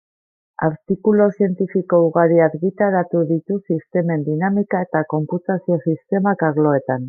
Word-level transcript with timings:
Artikulu 0.67 1.27
zientifiko 1.35 1.99
ugari 2.05 2.41
argitaratu 2.47 3.23
ditu 3.33 3.61
sistemen 3.69 4.27
dinamika 4.31 4.83
eta 4.89 5.07
konputazio-sistemak 5.15 6.47
arloetan. 6.53 6.99